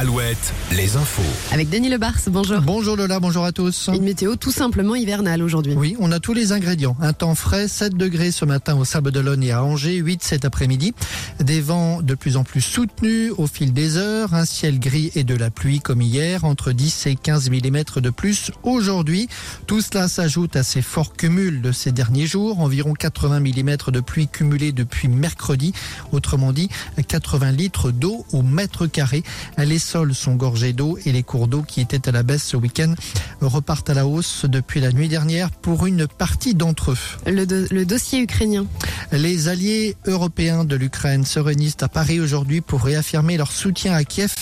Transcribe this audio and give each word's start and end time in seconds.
Alouette, 0.00 0.54
les 0.70 0.96
infos. 0.96 1.22
Avec 1.50 1.70
Denis 1.70 1.88
Lebars, 1.88 2.20
bonjour. 2.28 2.60
Bonjour 2.60 2.94
Lola, 2.94 3.18
bonjour 3.18 3.44
à 3.44 3.50
tous. 3.50 3.90
Une 3.92 4.04
météo 4.04 4.36
tout 4.36 4.52
simplement 4.52 4.94
hivernale 4.94 5.42
aujourd'hui. 5.42 5.74
Oui, 5.74 5.96
on 5.98 6.12
a 6.12 6.20
tous 6.20 6.34
les 6.34 6.52
ingrédients. 6.52 6.96
Un 7.00 7.12
temps 7.12 7.34
frais, 7.34 7.66
7 7.66 7.96
degrés 7.96 8.30
ce 8.30 8.44
matin 8.44 8.76
au 8.76 8.84
Sable 8.84 9.10
d'Olonne 9.10 9.42
et 9.42 9.50
à 9.50 9.64
Angers, 9.64 9.96
8 9.96 10.22
cet 10.22 10.44
après-midi. 10.44 10.94
Des 11.40 11.60
vents 11.60 12.00
de 12.00 12.14
plus 12.14 12.36
en 12.36 12.44
plus 12.44 12.60
soutenus 12.60 13.32
au 13.38 13.48
fil 13.48 13.72
des 13.72 13.96
heures, 13.96 14.34
un 14.34 14.44
ciel 14.44 14.78
gris 14.78 15.10
et 15.16 15.24
de 15.24 15.34
la 15.34 15.50
pluie 15.50 15.80
comme 15.80 16.00
hier, 16.00 16.44
entre 16.44 16.70
10 16.70 17.06
et 17.08 17.16
15 17.16 17.50
mm 17.50 17.82
de 17.96 18.10
plus 18.10 18.52
aujourd'hui. 18.62 19.28
Tout 19.66 19.80
cela 19.80 20.06
s'ajoute 20.06 20.54
à 20.54 20.62
ces 20.62 20.80
forts 20.80 21.14
cumuls 21.14 21.60
de 21.60 21.72
ces 21.72 21.90
derniers 21.90 22.28
jours, 22.28 22.60
environ 22.60 22.94
80 22.94 23.40
mm 23.40 23.76
de 23.88 23.98
pluie 23.98 24.28
cumulée 24.28 24.70
depuis 24.70 25.08
mercredi, 25.08 25.72
autrement 26.12 26.52
dit 26.52 26.68
80 27.08 27.50
litres 27.50 27.90
d'eau 27.90 28.24
au 28.30 28.42
mètre 28.42 28.86
carré. 28.86 29.24
Les 29.56 29.80
sols 29.88 30.14
sont 30.14 30.34
gorgés 30.34 30.72
d'eau 30.74 30.98
et 31.06 31.12
les 31.12 31.22
cours 31.22 31.48
d'eau 31.48 31.62
qui 31.62 31.80
étaient 31.80 32.08
à 32.08 32.12
la 32.12 32.22
baisse 32.22 32.44
ce 32.44 32.56
week-end 32.56 32.94
repartent 33.40 33.88
à 33.90 33.94
la 33.94 34.06
hausse 34.06 34.44
depuis 34.46 34.80
la 34.80 34.92
nuit 34.92 35.08
dernière 35.08 35.50
pour 35.50 35.86
une 35.86 36.06
partie 36.06 36.54
d'entre 36.54 36.90
eux. 36.92 36.98
Le, 37.26 37.46
do- 37.46 37.66
le 37.70 37.84
dossier 37.86 38.20
ukrainien. 38.20 38.66
Les 39.12 39.48
alliés 39.48 39.96
européens 40.06 40.64
de 40.64 40.76
l'Ukraine 40.76 41.24
se 41.24 41.38
réunissent 41.40 41.76
à 41.82 41.88
Paris 41.88 42.20
aujourd'hui 42.20 42.60
pour 42.60 42.82
réaffirmer 42.82 43.36
leur 43.38 43.50
soutien 43.50 43.94
à 43.94 44.04
Kiev 44.04 44.34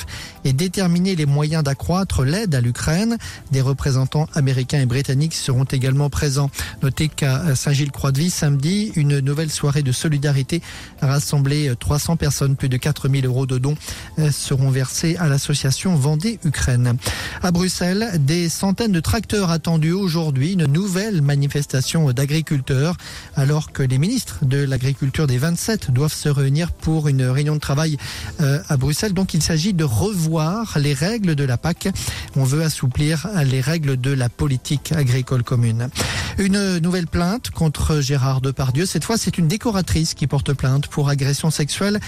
et 0.45 0.53
déterminer 0.53 1.15
les 1.15 1.27
moyens 1.27 1.63
d'accroître 1.63 2.25
l'aide 2.25 2.55
à 2.55 2.61
l'Ukraine. 2.61 3.17
Des 3.53 3.61
représentants 3.61 4.29
américains 4.35 4.81
et 4.81 4.87
britanniques 4.87 5.35
seront 5.35 5.65
également 5.65 6.11
présents. 6.11 6.51
Notez 6.83 7.09
qu'à 7.09 7.55
Saint-Gilles-Croix-de-Vie, 7.55 8.31
samedi, 8.31 8.93
une 8.97 9.21
nouvelle 9.21 9.51
soirée 9.51 9.83
de 9.83 9.93
solidarité 9.93 10.61
a 11.01 11.07
rassemblé 11.07 11.73
300 11.79 12.17
personnes. 12.17 12.57
Plus 12.57 12.69
de 12.69 12.77
4000 12.77 13.27
euros 13.27 13.47
de 13.47 13.59
dons 13.59 13.77
euh, 14.19 14.31
seront 14.33 14.71
versés 14.71 15.17
à 15.19 15.29
l'association 15.37 15.95
Vendée 15.97 16.39
Ukraine. 16.47 16.97
À 17.43 17.51
Bruxelles, 17.51 18.13
des 18.21 18.49
centaines 18.49 18.93
de 18.93 19.01
tracteurs 19.01 19.51
attendus 19.51 19.93
aujourd'hui. 19.93 20.55
Une 20.55 20.65
nouvelle 20.65 21.21
manifestation 21.21 22.11
d'agriculteurs 22.11 22.97
alors 23.35 23.71
que 23.71 23.83
les 23.83 23.99
ministres 23.99 24.47
de 24.47 24.65
l'agriculture 24.65 25.27
des 25.27 25.37
27 25.37 25.91
doivent 25.91 26.15
se 26.15 26.31
réunir 26.31 26.73
pour 26.73 27.09
une 27.09 27.23
réunion 27.23 27.55
de 27.55 27.61
travail 27.61 27.99
euh, 28.41 28.63
à 28.71 28.79
Bruxelles. 28.79 29.13
Donc 29.13 29.35
il 29.35 29.43
s'agit 29.43 29.75
de 29.75 29.85
revoir 29.85 30.79
les 30.79 30.95
règles 30.95 31.35
de 31.35 31.45
la 31.45 31.59
PAC. 31.59 31.89
On 32.35 32.45
veut 32.45 32.63
assouplir 32.63 33.29
les 33.45 33.61
règles 33.61 34.01
de 34.01 34.13
la 34.13 34.31
politique 34.31 34.93
agricole 34.93 35.43
commune. 35.43 35.91
Une 36.39 36.79
nouvelle 36.79 37.07
plainte 37.07 37.51
contre 37.51 38.01
Gérard 38.01 38.41
Depardieu. 38.41 38.87
Cette 38.87 39.05
fois, 39.05 39.19
c'est 39.19 39.37
une 39.37 39.49
décoratrice 39.49 40.15
qui 40.15 40.27
porte 40.27 40.53
plainte 40.55 40.87
pour 40.87 41.11
agression 41.11 41.51
sexuelle 41.51 42.01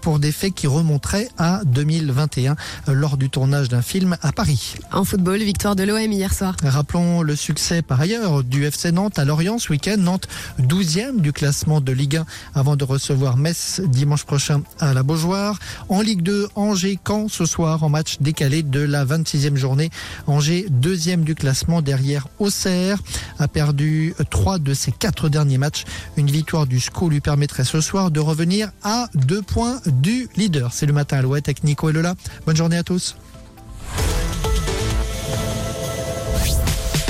pour 0.00 0.20
des 0.20 0.32
faits 0.32 0.54
qui 0.54 0.66
remonteraient 0.66 1.28
à 1.38 1.62
2021 1.64 2.54
lors 2.86 3.16
du 3.16 3.30
tournage 3.30 3.68
d'un 3.68 3.82
film 3.82 4.16
à 4.22 4.32
Paris. 4.32 4.74
En 4.92 5.04
football, 5.04 5.38
victoire 5.38 5.76
de 5.76 5.84
l'OM 5.84 6.12
hier 6.12 6.32
soir. 6.32 6.56
Rappelons 6.62 7.22
le 7.22 7.36
succès 7.36 7.82
par 7.82 8.00
ailleurs 8.00 8.42
du 8.42 8.64
FC 8.64 8.92
Nantes 8.92 9.18
à 9.18 9.24
Lorient 9.24 9.58
ce 9.58 9.70
week-end. 9.70 9.96
Nantes 9.98 10.28
12e 10.60 11.20
du 11.20 11.32
classement 11.32 11.80
de 11.80 11.92
Ligue 11.92 12.16
1 12.16 12.26
avant 12.54 12.76
de 12.76 12.84
recevoir 12.84 13.36
Metz 13.36 13.80
dimanche 13.86 14.24
prochain 14.24 14.62
à 14.80 14.94
la 14.94 15.02
Beaujoire. 15.02 15.58
En 15.88 16.00
Ligue 16.00 16.22
2, 16.22 16.48
Angers 16.54 16.98
Caen 17.06 17.28
ce 17.28 17.46
soir 17.46 17.82
en 17.82 17.88
match 17.88 18.16
décalé 18.20 18.62
de 18.62 18.80
la 18.80 19.04
26e 19.04 19.56
journée. 19.56 19.90
Angers 20.26 20.66
deuxième 20.70 21.22
du 21.24 21.34
classement 21.34 21.82
derrière 21.82 22.28
Auxerre 22.38 22.98
a 23.38 23.48
perdu 23.48 24.14
trois 24.30 24.58
de 24.58 24.74
ses 24.74 24.92
quatre 24.92 25.28
derniers 25.28 25.58
matchs. 25.58 25.84
Une 26.16 26.30
victoire 26.30 26.66
du 26.66 26.80
SCO 26.80 27.08
lui 27.08 27.20
permettrait 27.20 27.64
ce 27.64 27.80
soir 27.80 28.10
de 28.10 28.20
revenir 28.20 28.70
à 28.82 29.08
deux 29.14 29.42
points 29.42 29.80
du 29.86 30.28
leader. 30.36 30.72
C'est 30.72 30.86
le 30.86 30.92
matin 30.92 31.18
à 31.18 31.22
l'Ouest 31.22 31.48
avec 31.48 31.64
Nico 31.64 31.88
et 31.88 31.92
Lola. 31.92 32.14
Bonne 32.46 32.56
journée 32.56 32.65
à 32.74 32.82
tous. 32.82 33.16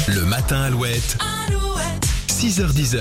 Le 0.09 0.25
matin 0.25 0.61
Alouette. 0.63 1.17
6h10. 2.29 2.99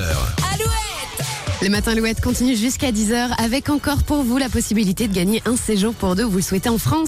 Les 1.61 1.69
matins 1.69 1.91
Alouette 1.91 2.21
continuent 2.21 2.55
jusqu'à 2.55 2.91
10h 2.91 3.31
avec 3.43 3.69
encore 3.69 4.03
pour 4.03 4.23
vous 4.23 4.37
la 4.37 4.49
possibilité 4.49 5.07
de 5.07 5.13
gagner 5.13 5.41
un 5.45 5.55
séjour 5.55 5.93
pour 5.93 6.15
deux. 6.15 6.23
Vous 6.23 6.37
le 6.37 6.43
souhaitez 6.43 6.69
en 6.69 6.77
France. 6.77 7.03